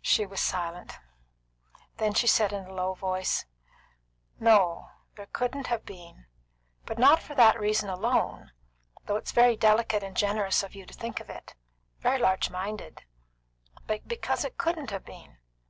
[0.00, 0.98] She was silent.
[1.98, 3.44] Then she said, in a low voice:
[4.40, 6.24] "No, there couldn't have been.
[6.86, 8.52] But not for that reason alone,
[9.04, 11.54] though it's very delicate and generous of you to think of it,
[12.00, 13.02] very large minded;
[13.86, 15.36] but because it couldn't have been.